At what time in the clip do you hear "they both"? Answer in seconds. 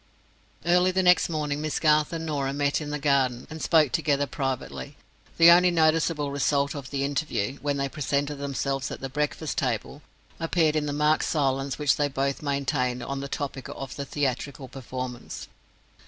11.97-12.41